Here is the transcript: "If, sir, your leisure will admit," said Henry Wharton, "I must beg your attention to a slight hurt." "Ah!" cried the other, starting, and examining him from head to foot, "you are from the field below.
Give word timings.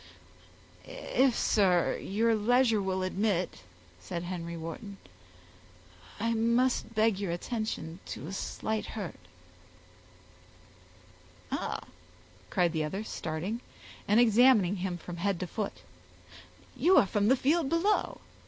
"If, 0.83 1.37
sir, 1.37 1.95
your 1.99 2.33
leisure 2.33 2.81
will 2.81 3.03
admit," 3.03 3.61
said 3.99 4.23
Henry 4.23 4.57
Wharton, 4.57 4.97
"I 6.19 6.33
must 6.33 6.95
beg 6.95 7.19
your 7.19 7.31
attention 7.31 7.99
to 8.07 8.25
a 8.25 8.33
slight 8.33 8.87
hurt." 8.97 9.19
"Ah!" 11.51 11.81
cried 12.49 12.73
the 12.73 12.83
other, 12.83 13.03
starting, 13.03 13.61
and 14.07 14.19
examining 14.19 14.77
him 14.77 14.97
from 14.97 15.17
head 15.17 15.39
to 15.41 15.45
foot, 15.45 15.83
"you 16.75 16.97
are 16.97 17.05
from 17.05 17.27
the 17.27 17.35
field 17.37 17.69
below. 17.69 18.21